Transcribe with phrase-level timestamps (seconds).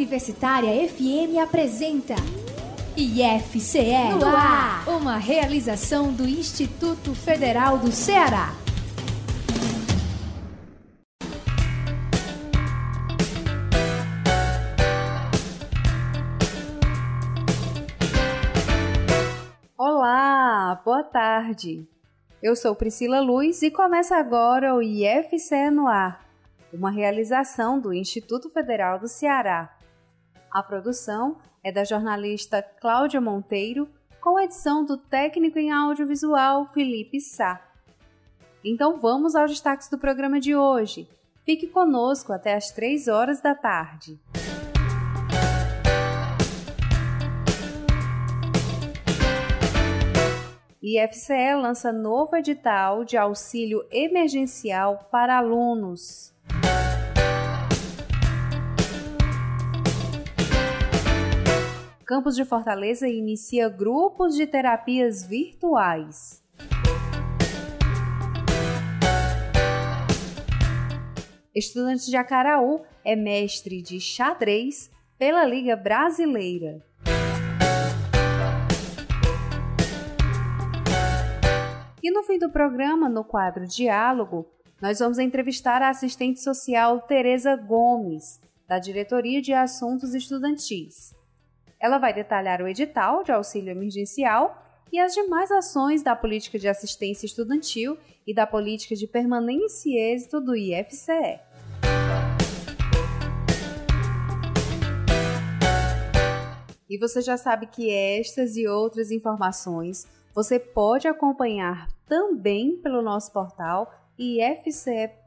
[0.00, 2.14] Universitária FM apresenta
[2.96, 8.48] IFCE no ar, uma realização do Instituto Federal do Ceará.
[19.76, 21.86] Olá, boa tarde.
[22.42, 26.24] Eu sou Priscila Luz e começa agora o IFCE no ar,
[26.72, 29.76] uma realização do Instituto Federal do Ceará.
[30.52, 33.88] A produção é da jornalista Cláudia Monteiro,
[34.20, 37.64] com edição do técnico em audiovisual Felipe Sá.
[38.64, 41.08] Então vamos aos destaques do programa de hoje.
[41.46, 44.18] Fique conosco até às 3 horas da tarde.
[50.82, 56.34] IFCE lança novo edital de auxílio emergencial para alunos.
[62.10, 66.42] Campus de Fortaleza inicia grupos de terapias virtuais.
[71.54, 76.84] Estudante de Acaraú é mestre de xadrez pela Liga Brasileira.
[82.02, 84.48] E no fim do programa, no quadro Diálogo,
[84.82, 91.19] nós vamos entrevistar a assistente social Tereza Gomes, da Diretoria de Assuntos Estudantis.
[91.80, 96.68] Ela vai detalhar o edital de auxílio emergencial e as demais ações da política de
[96.68, 101.40] assistência estudantil e da política de permanência e êxito do IFCE.
[106.86, 113.32] E você já sabe que estas e outras informações você pode acompanhar também pelo nosso
[113.32, 115.22] portal ifce.edu.br,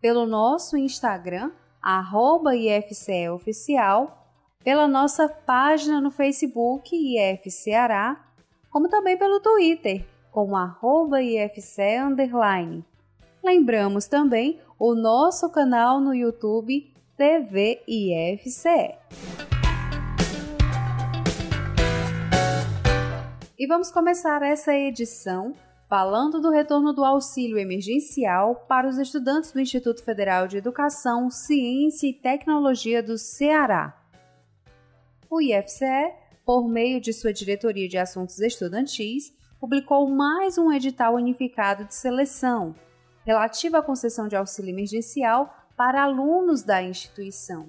[0.00, 1.52] pelo nosso Instagram,
[2.90, 4.25] ifceoficial,
[4.66, 8.20] pela nossa página no Facebook IFCeará,
[8.68, 11.18] como também pelo Twitter, como arroba
[12.04, 12.84] underline.
[13.44, 18.96] Lembramos também o nosso canal no YouTube TV IFCE.
[23.56, 25.54] E vamos começar essa edição
[25.88, 32.08] falando do retorno do auxílio emergencial para os estudantes do Instituto Federal de Educação, Ciência
[32.08, 34.05] e Tecnologia do Ceará.
[35.28, 36.14] O IFCE,
[36.44, 42.76] por meio de sua Diretoria de Assuntos Estudantis, publicou mais um edital unificado de seleção
[43.24, 47.68] relativo à concessão de auxílio emergencial para alunos da instituição.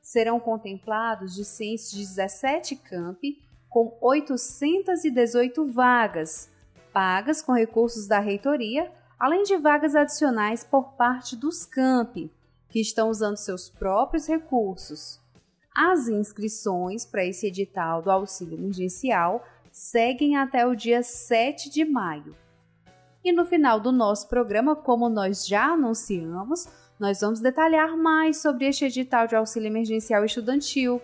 [0.00, 6.50] Serão contemplados discentes de 17 campi com 818 vagas,
[6.94, 12.32] pagas com recursos da reitoria, além de vagas adicionais por parte dos campi,
[12.70, 15.21] que estão usando seus próprios recursos.
[15.74, 22.36] As inscrições para esse edital do auxílio emergencial seguem até o dia 7 de maio.
[23.24, 26.66] E no final do nosso programa, como nós já anunciamos,
[27.00, 31.00] nós vamos detalhar mais sobre este edital de auxílio emergencial estudantil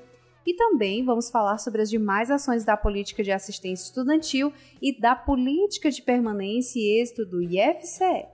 [0.47, 4.53] e também vamos falar sobre as demais ações da política de assistência estudantil
[4.83, 8.27] e da política de permanência e êxito do IFCE.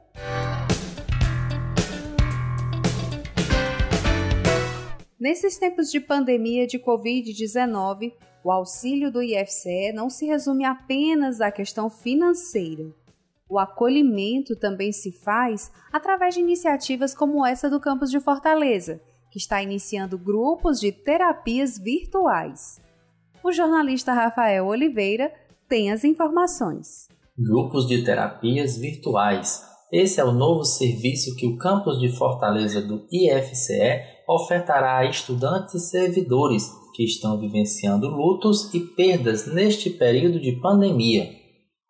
[5.25, 8.13] Nesses tempos de pandemia de Covid-19,
[8.45, 12.93] o auxílio do IFCE não se resume apenas à questão financeira.
[13.49, 19.39] O acolhimento também se faz através de iniciativas como essa do campus de Fortaleza, que
[19.39, 22.83] está iniciando grupos de terapias virtuais.
[23.43, 25.33] O jornalista Rafael Oliveira
[25.67, 27.09] tem as informações.
[27.39, 29.63] Grupos de terapias virtuais.
[29.91, 35.75] Esse é o novo serviço que o campus de Fortaleza do IFCE ofertará a estudantes
[35.75, 41.29] e servidores que estão vivenciando lutos e perdas neste período de pandemia.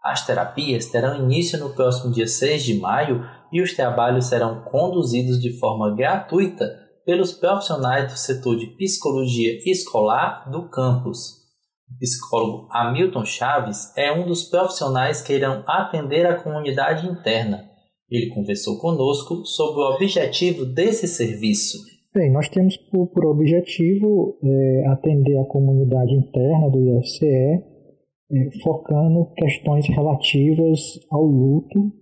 [0.03, 5.41] As terapias terão início no próximo dia 6 de maio e os trabalhos serão conduzidos
[5.41, 11.45] de forma gratuita pelos profissionais do setor de psicologia escolar do campus.
[11.91, 17.63] O psicólogo Hamilton Chaves é um dos profissionais que irão atender a comunidade interna.
[18.11, 21.79] Ele conversou conosco sobre o objetivo desse serviço.
[22.15, 29.33] Bem, nós temos por, por objetivo é, atender a comunidade interna do IFCE, é, focando
[29.37, 30.79] questões relativas
[31.11, 31.93] ao luto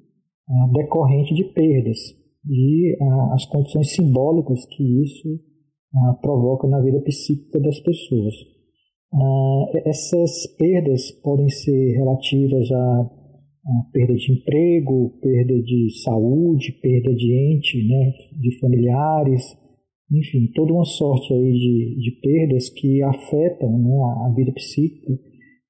[0.51, 1.99] é, decorrente de perdas,
[2.47, 5.41] e ah, as condições simbólicas que isso
[5.95, 8.35] ah, provoca na vida psíquica das pessoas.
[9.15, 17.15] Ah, essas perdas podem ser relativas a, a, perda de emprego, perda de saúde, perda
[17.15, 19.62] de ente, né, de familiares,
[20.13, 25.13] enfim, toda uma sorte aí de, de perdas que afetam né, a, a vida psíquica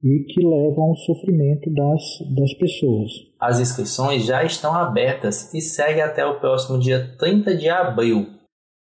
[0.02, 2.02] e que levam ao sofrimento das,
[2.34, 3.10] das pessoas.
[3.40, 8.26] As inscrições já estão abertas e seguem até o próximo dia 30 de abril.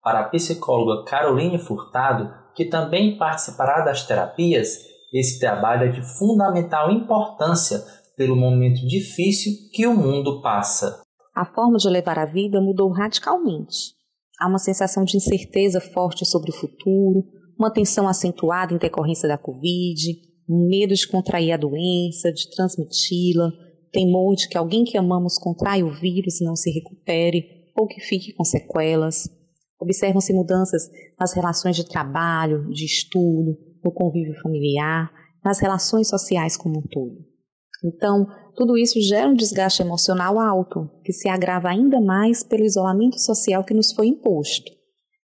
[0.04, 6.92] Para a psicóloga Caroline Furtado, que também participará das terapias, esse trabalho é de fundamental
[6.92, 7.84] importância
[8.16, 11.02] pelo momento difícil que o mundo passa.
[11.36, 13.99] A forma de levar a vida mudou radicalmente.
[14.40, 17.26] Há uma sensação de incerteza forte sobre o futuro,
[17.58, 20.02] uma tensão acentuada em decorrência da Covid,
[20.48, 23.52] medo de contrair a doença, de transmiti-la,
[23.92, 27.44] temor de que alguém que amamos contraia o vírus e não se recupere
[27.76, 29.30] ou que fique com sequelas.
[29.80, 30.90] Observam-se mudanças
[31.20, 35.12] nas relações de trabalho, de estudo, no convívio familiar,
[35.44, 37.29] nas relações sociais como um todo.
[37.84, 43.18] Então, tudo isso gera um desgaste emocional alto, que se agrava ainda mais pelo isolamento
[43.20, 44.72] social que nos foi imposto.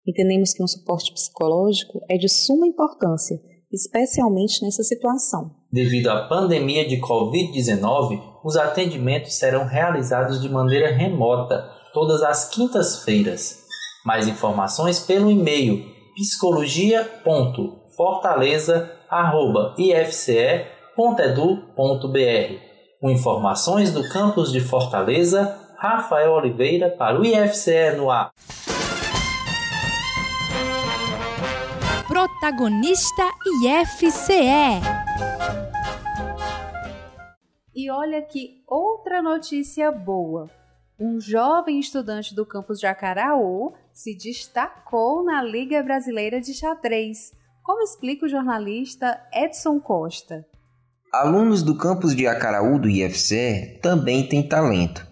[0.07, 3.37] Entendemos que um suporte psicológico é de suma importância
[3.71, 5.51] especialmente nessa situação.
[5.71, 13.59] Devido à pandemia de Covid-19, os atendimentos serão realizados de maneira remota, todas as quintas-feiras.
[14.03, 15.85] Mais informações pelo e-mail
[20.99, 22.69] psicologia.fortaleza.ifce.edu.br.
[22.99, 28.33] Com informações do campus de Fortaleza, Rafael Oliveira para o IFCE no ar.
[32.05, 33.23] Protagonista
[33.63, 34.81] IFCE.
[37.73, 40.49] E olha que outra notícia boa.
[40.99, 47.31] Um jovem estudante do campus de Acaraú se destacou na Liga Brasileira de Xadrez,
[47.63, 50.45] como explica o jornalista Edson Costa.
[51.11, 55.07] Alunos do campus de Acaraú do IFCE também têm talento.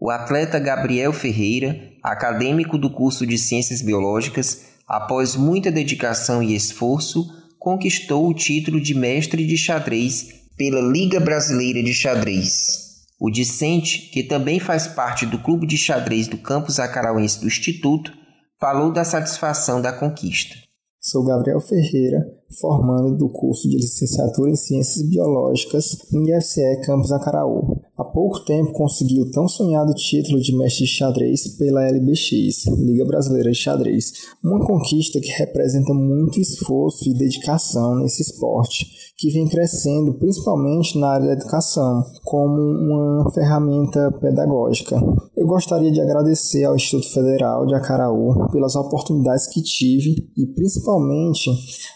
[0.00, 7.26] O atleta Gabriel Ferreira, acadêmico do curso de Ciências Biológicas, após muita dedicação e esforço,
[7.58, 13.04] conquistou o título de mestre de xadrez pela Liga Brasileira de Xadrez.
[13.20, 18.10] O discente, que também faz parte do clube de xadrez do campus acarauense do Instituto,
[18.58, 20.56] falou da satisfação da conquista.
[20.98, 22.24] Sou Gabriel Ferreira,
[22.60, 27.80] formando do curso de licenciatura em Ciências Biológicas no IFCE Campus Acaraú.
[27.94, 33.04] Há pouco tempo consegui o tão sonhado título de mestre de xadrez pela LBX, Liga
[33.04, 34.12] Brasileira de Xadrez,
[34.42, 38.86] uma conquista que representa muito esforço e dedicação nesse esporte,
[39.18, 44.96] que vem crescendo principalmente na área da educação, como uma ferramenta pedagógica.
[45.36, 51.50] Eu gostaria de agradecer ao Instituto Federal de Acaraú pelas oportunidades que tive e principalmente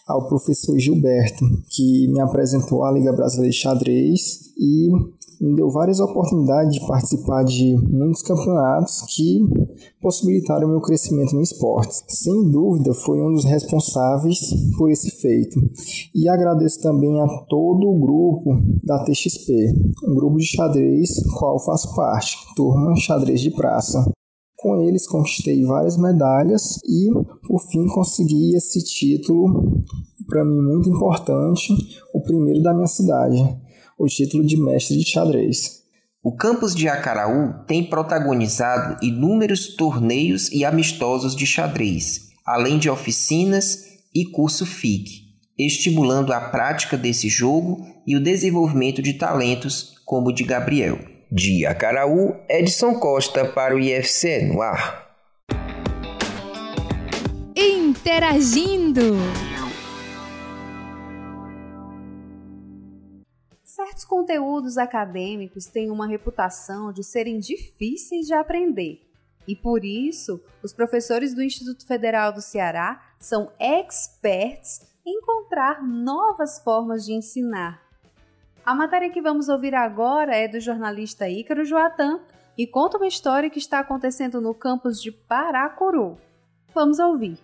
[0.06, 4.90] ao professor Gilberto, que me apresentou a Liga Brasileira de Xadrez e
[5.40, 9.40] me deu várias oportunidades de participar de muitos campeonatos que
[10.00, 12.02] possibilitaram meu crescimento no esporte.
[12.08, 14.38] Sem dúvida, foi um dos responsáveis
[14.76, 15.60] por esse feito.
[16.14, 19.74] E agradeço também a todo o grupo da TXP,
[20.08, 24.10] um grupo de xadrez qual faço parte, turma Xadrez de Praça.
[24.56, 27.10] Com eles conquistei várias medalhas e,
[27.46, 29.82] por fim, consegui esse título,
[30.26, 31.74] para mim muito importante,
[32.14, 33.65] o primeiro da minha cidade
[33.98, 35.82] o título de mestre de xadrez.
[36.22, 43.84] O campus de Acaraú tem protagonizado inúmeros torneios e amistosos de xadrez, além de oficinas
[44.14, 45.22] e curso FIC,
[45.58, 50.98] estimulando a prática desse jogo e o desenvolvimento de talentos como o de Gabriel.
[51.30, 55.06] De Acaraú, Edson Costa para o IFC no ar.
[57.56, 59.16] Interagindo.
[63.96, 69.00] Certos conteúdos acadêmicos têm uma reputação de serem difíceis de aprender.
[69.48, 76.62] E por isso, os professores do Instituto Federal do Ceará são experts em encontrar novas
[76.62, 77.82] formas de ensinar.
[78.66, 82.20] A matéria que vamos ouvir agora é do jornalista Ícaro Joatan
[82.58, 86.18] e conta uma história que está acontecendo no campus de Paracuru.
[86.74, 87.38] Vamos ouvir.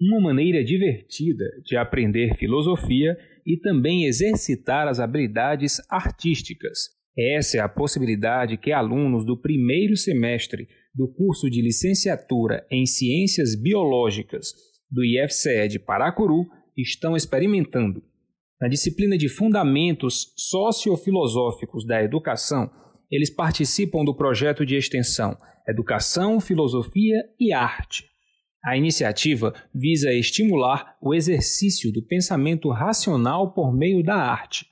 [0.00, 3.16] Uma maneira divertida de aprender filosofia
[3.48, 6.90] e também exercitar as habilidades artísticas.
[7.18, 13.56] Essa é a possibilidade que alunos do primeiro semestre do curso de licenciatura em Ciências
[13.56, 14.52] Biológicas
[14.90, 16.44] do IFCE de Paracuru
[16.76, 18.02] estão experimentando.
[18.60, 22.70] Na disciplina de Fundamentos Sociofilosóficos da Educação,
[23.10, 25.34] eles participam do projeto de extensão
[25.66, 28.04] Educação, Filosofia e Arte
[28.64, 34.66] a iniciativa visa estimular o exercício do pensamento racional por meio da arte.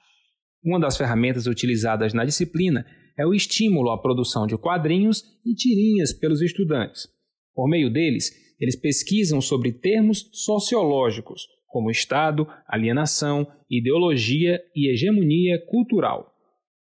[0.64, 2.84] Uma das ferramentas utilizadas na disciplina
[3.16, 7.08] é o estímulo à produção de quadrinhos e tirinhas pelos estudantes.
[7.54, 16.32] Por meio deles, eles pesquisam sobre termos sociológicos, como Estado, alienação, ideologia e hegemonia cultural.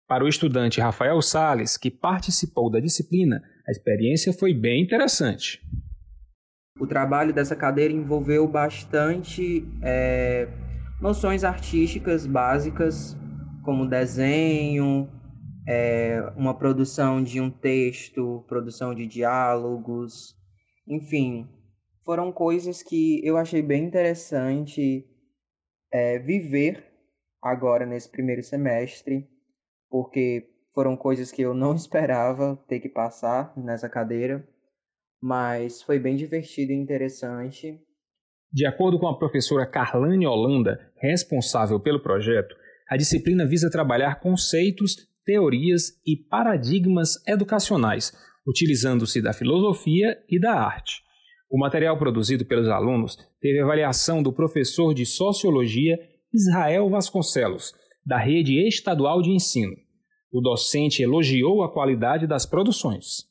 [0.07, 5.61] Para o estudante Rafael Sales, que participou da disciplina, a experiência foi bem interessante.
[6.81, 10.47] O trabalho dessa cadeira envolveu bastante é,
[10.99, 13.15] noções artísticas básicas,
[13.63, 15.07] como desenho,
[15.67, 20.35] é, uma produção de um texto, produção de diálogos,
[20.87, 21.47] enfim,
[22.03, 25.05] foram coisas que eu achei bem interessante
[25.93, 26.83] é, viver
[27.43, 29.29] agora nesse primeiro semestre,
[29.87, 34.43] porque foram coisas que eu não esperava ter que passar nessa cadeira,
[35.21, 37.79] mas foi bem divertido e interessante.
[38.51, 42.55] De acordo com a professora Carlane Holanda, responsável pelo projeto,
[42.89, 48.11] a disciplina visa trabalhar conceitos, teorias e paradigmas educacionais,
[48.45, 51.01] utilizando-se da filosofia e da arte.
[51.49, 55.97] O material produzido pelos alunos teve avaliação do professor de Sociologia
[56.33, 57.73] Israel Vasconcelos,
[58.05, 59.75] da Rede Estadual de Ensino.
[60.31, 63.30] O docente elogiou a qualidade das produções.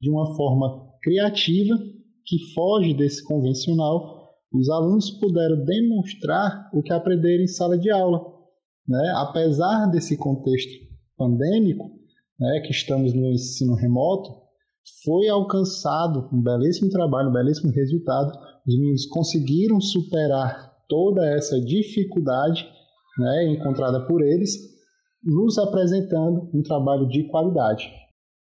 [0.00, 1.76] De uma forma criativa,
[2.24, 4.18] que foge desse convencional,
[4.52, 8.20] os alunos puderam demonstrar o que aprenderam em sala de aula.
[8.86, 9.12] Né?
[9.16, 10.72] Apesar desse contexto
[11.16, 11.84] pandêmico,
[12.38, 14.30] né, que estamos no ensino remoto,
[15.04, 18.32] foi alcançado um belíssimo trabalho, um belíssimo resultado.
[18.66, 22.66] Os meninos conseguiram superar toda essa dificuldade
[23.18, 24.52] né, encontrada por eles,
[25.22, 27.90] nos apresentando um trabalho de qualidade.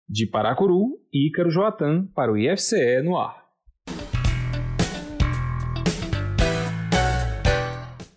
[0.07, 3.45] De Paracuru, Ícaro Joatan para o IFCE no ar.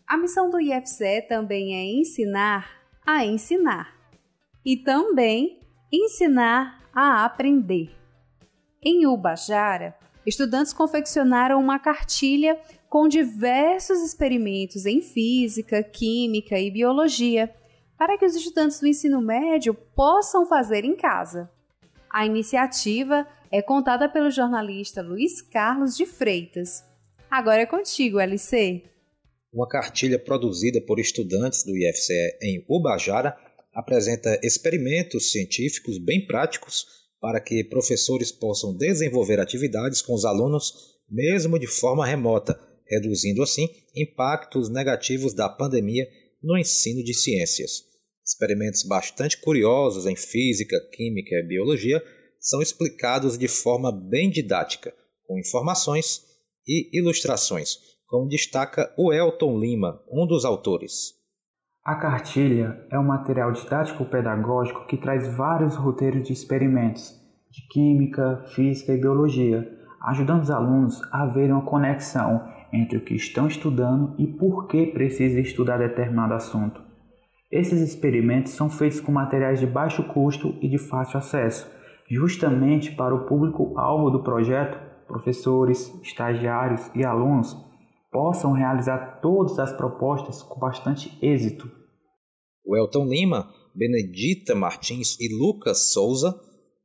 [0.06, 2.70] A missão do IFCE também é ensinar
[3.04, 3.92] a ensinar
[4.64, 5.58] e também
[5.92, 7.90] ensinar a aprender.
[8.80, 12.56] Em Ubajara, estudantes confeccionaram uma cartilha
[12.88, 17.52] com diversos experimentos em física, química e biologia
[17.98, 21.50] para que os estudantes do ensino médio possam fazer em casa.
[22.14, 26.84] A iniciativa é contada pelo jornalista Luiz Carlos de Freitas.
[27.28, 28.84] Agora é contigo, LC.
[29.52, 33.36] Uma cartilha produzida por estudantes do IFCE em Ubajara
[33.72, 36.86] apresenta experimentos científicos bem práticos
[37.20, 40.72] para que professores possam desenvolver atividades com os alunos,
[41.10, 42.56] mesmo de forma remota,
[42.86, 46.06] reduzindo assim impactos negativos da pandemia
[46.40, 47.93] no ensino de ciências.
[48.24, 52.02] Experimentos bastante curiosos em física, química e biologia
[52.40, 54.94] são explicados de forma bem didática,
[55.26, 56.22] com informações
[56.66, 57.76] e ilustrações,
[58.06, 61.12] como destaca o Elton Lima, um dos autores.
[61.84, 67.12] A cartilha é um material didático-pedagógico que traz vários roteiros de experimentos
[67.50, 73.14] de química, física e biologia, ajudando os alunos a verem uma conexão entre o que
[73.14, 76.83] estão estudando e por que precisam estudar determinado assunto.
[77.54, 81.70] Esses experimentos são feitos com materiais de baixo custo e de fácil acesso,
[82.10, 87.56] justamente para o público-alvo do projeto, professores, estagiários e alunos,
[88.10, 91.70] possam realizar todas as propostas com bastante êxito.
[92.66, 96.34] O Elton Lima, Benedita Martins e Lucas Souza,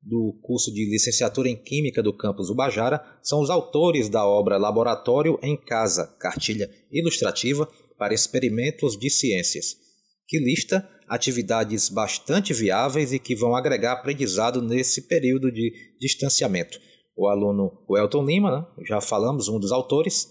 [0.04, 5.40] do curso de licenciatura em Química do campus Ubajara, são os autores da obra Laboratório
[5.42, 9.89] em Casa, cartilha ilustrativa para experimentos de ciências,
[10.30, 16.80] que lista atividades bastante viáveis e que vão agregar aprendizado nesse período de distanciamento.
[17.18, 20.28] O aluno Elton Lima, né, já falamos, um dos autores,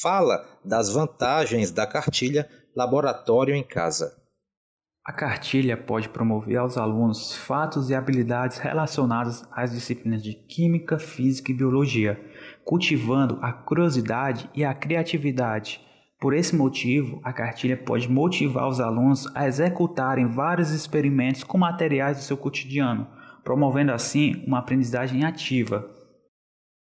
[0.00, 4.16] fala das vantagens da cartilha Laboratório em Casa.
[5.06, 11.52] A cartilha pode promover aos alunos fatos e habilidades relacionados às disciplinas de Química, Física
[11.52, 12.18] e Biologia,
[12.64, 15.83] cultivando a curiosidade e a criatividade.
[16.24, 22.16] Por esse motivo, a cartilha pode motivar os alunos a executarem vários experimentos com materiais
[22.16, 23.06] do seu cotidiano,
[23.44, 25.86] promovendo assim uma aprendizagem ativa.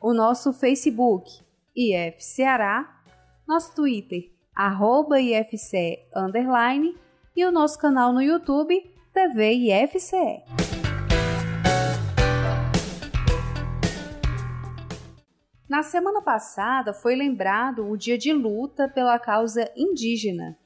[0.00, 1.30] o nosso Facebook,
[1.74, 3.02] IFCeará,
[3.48, 6.94] nosso Twitter, arroba ifce, underline,
[7.34, 10.69] e o nosso canal no YouTube, TV IFCE.
[15.70, 20.58] Na semana passada foi lembrado o dia de luta pela causa indígena.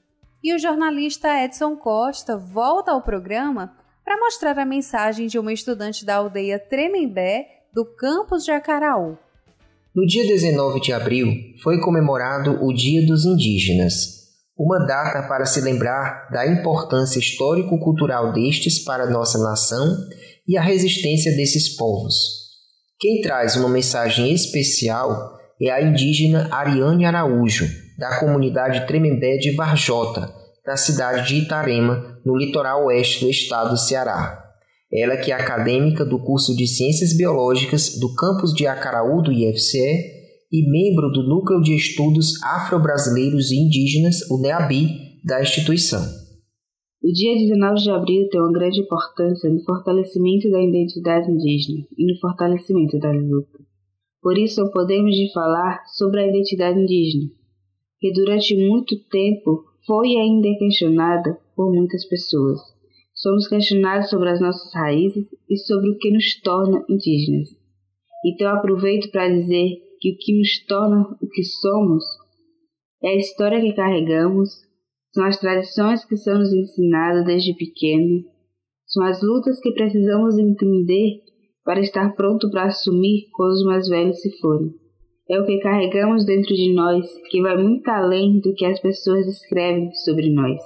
[0.42, 6.06] E o jornalista Edson Costa volta ao programa para mostrar a mensagem de uma estudante
[6.06, 9.18] da aldeia Tremembé do campus de Acaraú.
[9.94, 11.28] No dia 19 de abril
[11.62, 14.22] foi comemorado o Dia dos Indígenas,
[14.56, 19.98] uma data para se lembrar da importância histórico-cultural destes para nossa nação
[20.48, 22.43] e a resistência desses povos.
[22.98, 30.32] Quem traz uma mensagem especial é a indígena Ariane Araújo, da comunidade Tremembé de Varjota,
[30.64, 34.42] na cidade de Itarema, no litoral oeste do estado do Ceará.
[34.92, 40.14] Ela que é acadêmica do curso de Ciências Biológicas do campus de Acaraú do IFCE
[40.52, 44.88] e membro do Núcleo de Estudos Afro-Brasileiros e Indígenas, o NEABI,
[45.24, 46.23] da instituição.
[47.04, 52.06] O dia 19 de abril tem uma grande importância no fortalecimento da identidade indígena e
[52.06, 53.60] no fortalecimento das lutas.
[54.22, 57.30] Por isso, podemos de falar sobre a identidade indígena,
[58.00, 62.58] que durante muito tempo foi ainda questionada por muitas pessoas.
[63.12, 67.50] Somos questionados sobre as nossas raízes e sobre o que nos torna indígenas.
[68.24, 72.02] Então aproveito para dizer que o que nos torna o que somos
[73.02, 74.63] é a história que carregamos,
[75.14, 78.24] são as tradições que são nos ensinadas desde pequeno,
[78.84, 81.20] são as lutas que precisamos entender
[81.64, 84.74] para estar pronto para assumir quando os mais velhos se forem.
[85.30, 89.26] É o que carregamos dentro de nós que vai muito além do que as pessoas
[89.28, 90.60] escrevem sobre nós.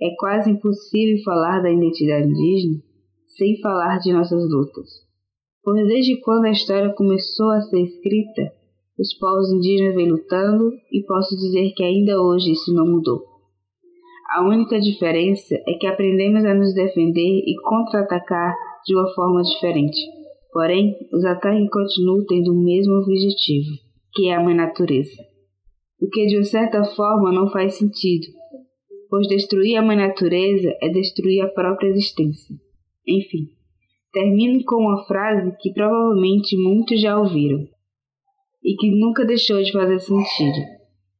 [0.00, 2.82] É quase impossível falar da identidade indígena
[3.26, 4.88] sem falar de nossas lutas.
[5.62, 8.50] Pois desde quando a história começou a ser escrita,
[8.98, 13.29] os povos indígenas vêm lutando e posso dizer que ainda hoje isso não mudou.
[14.32, 18.54] A única diferença é que aprendemos a nos defender e contra-atacar
[18.86, 19.98] de uma forma diferente.
[20.52, 23.70] Porém, os ataques continuam tendo o mesmo objetivo,
[24.14, 25.20] que é a mãe natureza.
[26.00, 28.26] O que de certa forma não faz sentido,
[29.08, 32.54] pois destruir a mãe natureza é destruir a própria existência.
[33.06, 33.48] Enfim,
[34.12, 37.66] termino com uma frase que provavelmente muitos já ouviram
[38.62, 40.58] e que nunca deixou de fazer sentido.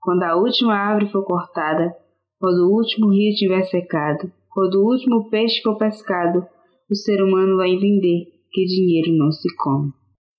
[0.00, 1.92] Quando a última árvore for cortada,
[2.40, 6.46] quando o último rio tiver secado, quando o último peixe for pescado,
[6.90, 9.92] o ser humano vai entender que dinheiro não se come.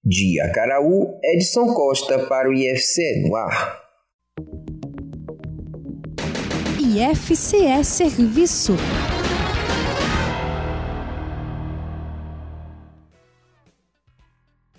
[0.03, 3.79] De Acaraú, Edson Costa para o IFCE no ar.
[6.79, 8.73] IFCE Serviço.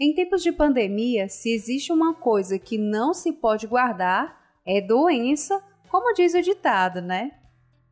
[0.01, 5.63] Em tempos de pandemia, se existe uma coisa que não se pode guardar, é doença
[5.93, 7.33] como diz o ditado, né?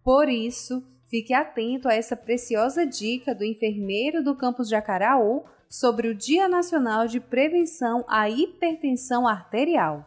[0.02, 6.08] Por isso, fique atento a essa preciosa dica do enfermeiro do campus de Acaraú sobre
[6.08, 10.02] o Dia Nacional de Prevenção à Hipertensão Arterial.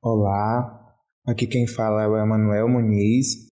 [0.00, 0.94] Olá,
[1.26, 3.48] aqui quem fala é o Emanuel Muniz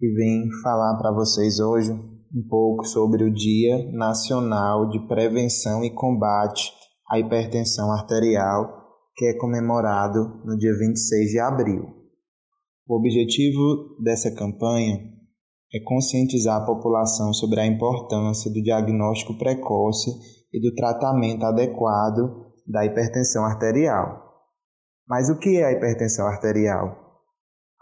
[0.00, 5.94] e vim falar para vocês hoje um pouco sobre o Dia Nacional de Prevenção e
[5.94, 6.72] Combate
[7.10, 11.97] à Hipertensão Arterial, que é comemorado no dia 26 de abril.
[12.88, 14.96] O objetivo dessa campanha
[15.74, 20.10] é conscientizar a população sobre a importância do diagnóstico precoce
[20.50, 24.24] e do tratamento adequado da hipertensão arterial.
[25.06, 26.96] Mas o que é a hipertensão arterial?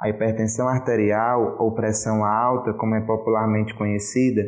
[0.01, 4.43] A hipertensão arterial, ou pressão alta, como é popularmente conhecida,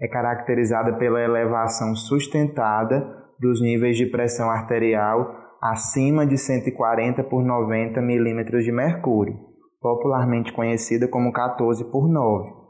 [0.00, 3.04] é caracterizada pela elevação sustentada
[3.40, 9.49] dos níveis de pressão arterial acima de 140 por 90 milímetros de mercúrio
[9.80, 12.60] popularmente conhecida como 14 por 9.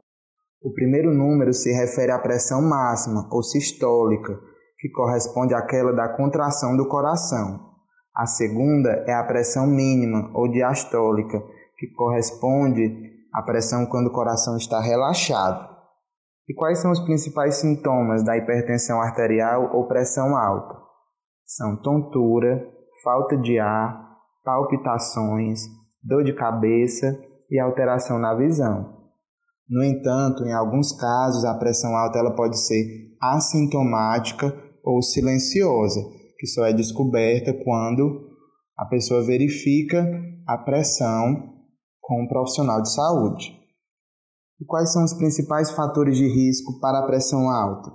[0.63, 4.39] O primeiro número se refere à pressão máxima ou sistólica,
[4.79, 7.71] que corresponde àquela da contração do coração.
[8.15, 11.43] A segunda é a pressão mínima ou diastólica,
[11.79, 15.69] que corresponde à pressão quando o coração está relaxado.
[16.49, 20.77] E quais são os principais sintomas da hipertensão arterial ou pressão alta?
[21.47, 22.63] São tontura,
[23.03, 25.61] falta de ar, palpitações,
[26.03, 27.19] dor de cabeça
[27.51, 29.01] e alteração na visão.
[29.69, 32.85] No entanto, em alguns casos, a pressão alta ela pode ser
[33.21, 34.53] assintomática
[34.85, 36.01] ou silenciosa,
[36.39, 38.29] que só é descoberta quando
[38.77, 40.05] a pessoa verifica
[40.47, 41.51] a pressão
[42.01, 43.57] com um profissional de saúde.
[44.61, 47.93] E quais são os principais fatores de risco para a pressão alta?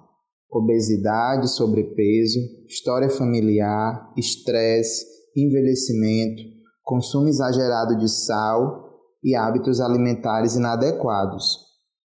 [0.50, 6.55] Obesidade, sobrepeso, história familiar, estresse, envelhecimento,
[6.86, 8.86] consumo exagerado de sal
[9.24, 11.66] e hábitos alimentares inadequados.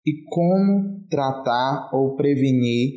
[0.05, 2.91] E como tratar ou prevenir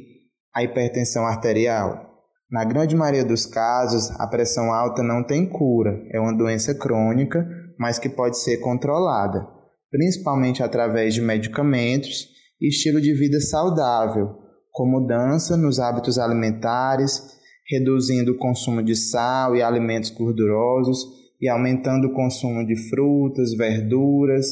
[0.54, 2.06] a hipertensão arterial?
[2.50, 7.46] Na grande maioria dos casos, a pressão alta não tem cura, é uma doença crônica,
[7.78, 9.46] mas que pode ser controlada,
[9.90, 12.26] principalmente através de medicamentos
[12.60, 14.34] e estilo de vida saudável,
[14.72, 17.38] com mudança nos hábitos alimentares
[17.70, 24.46] reduzindo o consumo de sal e alimentos gordurosos e aumentando o consumo de frutas, verduras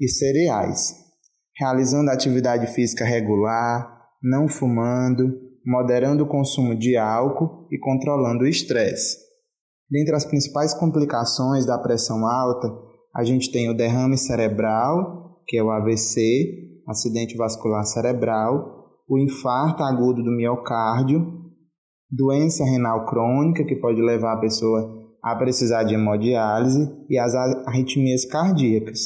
[0.00, 0.94] e cereais,
[1.56, 5.32] realizando atividade física regular, não fumando,
[5.64, 9.18] moderando o consumo de álcool e controlando o estresse.
[9.90, 12.68] Dentre as principais complicações da pressão alta,
[13.14, 18.76] a gente tem o derrame cerebral, que é o AVC, acidente vascular cerebral,
[19.08, 21.24] o infarto agudo do miocárdio,
[22.10, 28.24] doença renal crônica, que pode levar a pessoa a precisar de hemodiálise, e as arritmias
[28.24, 29.00] cardíacas.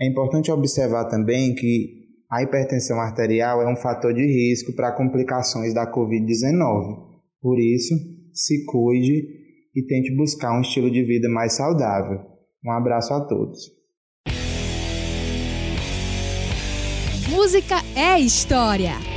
[0.00, 5.74] É importante observar também que a hipertensão arterial é um fator de risco para complicações
[5.74, 6.96] da Covid-19.
[7.42, 7.94] Por isso,
[8.32, 9.28] se cuide
[9.74, 12.18] e tente buscar um estilo de vida mais saudável.
[12.64, 13.60] Um abraço a todos.
[17.28, 19.15] Música é história.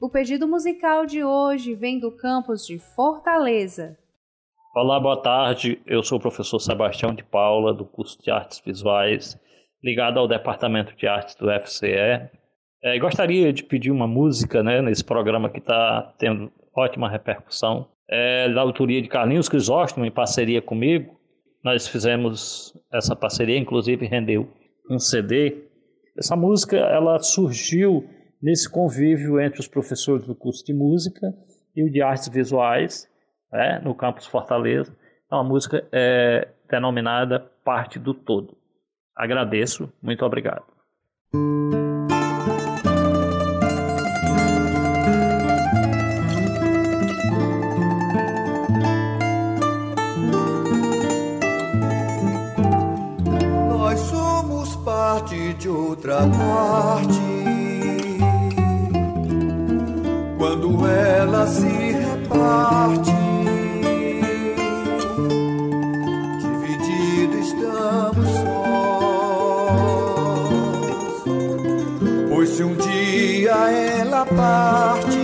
[0.00, 3.98] O pedido musical de hoje vem do campus de Fortaleza.
[4.74, 5.78] Olá, boa tarde.
[5.84, 9.38] Eu sou o professor Sebastião de Paula, do curso de Artes Visuais,
[9.84, 12.30] ligado ao Departamento de Artes do FCE.
[12.82, 17.86] É, gostaria de pedir uma música né, nesse programa que está tendo ótima repercussão.
[18.08, 21.14] É da autoria de Carlinhos Crisóstomo, em parceria comigo.
[21.62, 24.48] Nós fizemos essa parceria, inclusive rendeu
[24.90, 25.68] um CD.
[26.16, 28.08] Essa música ela surgiu
[28.42, 31.34] nesse convívio entre os professores do curso de música
[31.76, 33.08] e o de artes visuais,
[33.52, 34.96] né, no campus Fortaleza.
[35.26, 38.56] Então, a música é denominada Parte do Todo.
[39.16, 40.64] Agradeço, muito obrigado.
[53.68, 56.99] Nós somos parte de outra parte
[60.86, 63.12] ela se reparte.
[66.40, 69.68] Dividido estamos sós,
[72.30, 75.18] pois se um dia ela parte,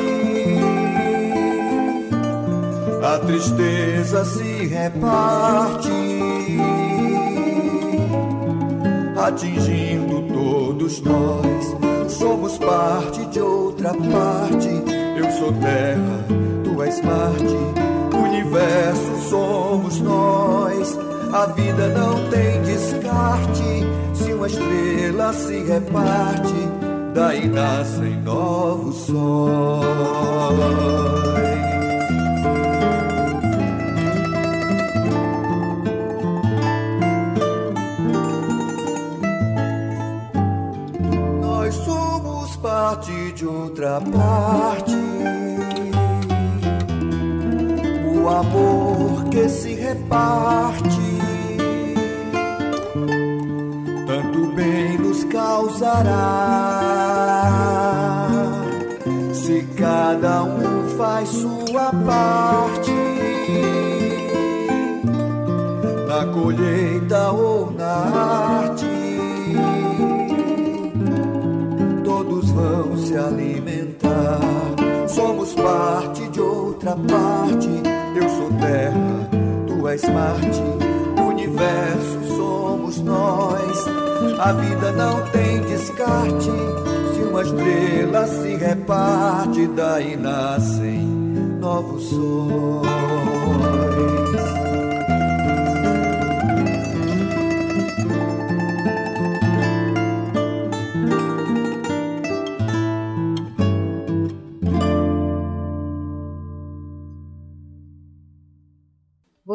[3.03, 5.91] a tristeza se reparte.
[9.17, 11.77] Atingindo todos nós,
[12.13, 14.86] somos parte de outra parte
[15.17, 16.25] eu sou terra,
[16.65, 17.57] tu és Marte,
[18.15, 20.99] universo somos nós.
[21.33, 26.55] A vida não tem descarte, se uma estrela se reparte,
[27.15, 29.87] daí nascem novos sóis.
[42.63, 45.06] Parte de outra parte
[48.27, 51.19] o amor que se reparte,
[54.05, 56.11] tanto bem nos causará.
[59.33, 62.91] Se cada um faz sua parte,
[66.09, 67.95] na colheita ou na
[68.65, 68.87] arte,
[72.03, 74.41] todos vão se alimentar.
[75.07, 77.46] Somos parte de outra parte
[79.97, 80.63] tu és Marte,
[81.21, 83.87] universo somos nós.
[84.39, 86.51] A vida não tem descarte,
[87.15, 91.01] se uma estrela se reparte, daí nascem
[91.61, 92.87] novos sóis.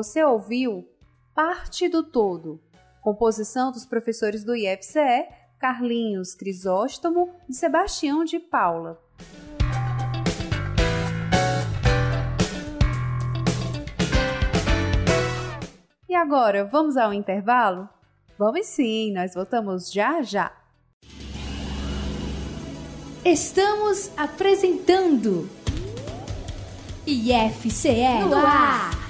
[0.01, 0.89] Você ouviu
[1.31, 2.59] Parte do Todo,
[3.03, 5.27] composição dos professores do IFCE,
[5.59, 8.99] Carlinhos Crisóstomo e Sebastião de Paula.
[16.09, 17.87] E agora, vamos ao intervalo?
[18.39, 20.51] Vamos sim, nós voltamos já já.
[23.23, 25.47] Estamos apresentando
[27.05, 29.00] IFCE no ar.